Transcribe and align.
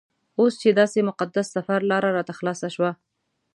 اوس 0.39 0.53
چې 0.61 0.69
داسې 0.79 0.99
مقدس 1.09 1.47
سفر 1.55 1.79
لاره 1.91 2.09
راته 2.17 2.33
خلاصه 2.39 2.67
شوه. 2.75 2.91